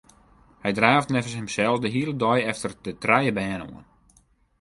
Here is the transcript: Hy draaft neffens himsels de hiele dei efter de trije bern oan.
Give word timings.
Hy 0.63 0.71
draaft 0.79 1.09
neffens 1.11 1.37
himsels 1.39 1.81
de 1.83 1.89
hiele 1.93 2.15
dei 2.23 2.39
efter 2.51 2.71
de 2.85 2.91
trije 3.03 3.33
bern 3.37 3.61
oan. 3.73 3.85